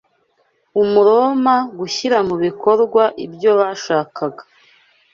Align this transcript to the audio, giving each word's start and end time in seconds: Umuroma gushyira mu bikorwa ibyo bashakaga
Umuroma 0.81 1.55
gushyira 1.79 2.17
mu 2.27 2.35
bikorwa 2.43 3.03
ibyo 3.25 3.51
bashakaga 3.59 4.43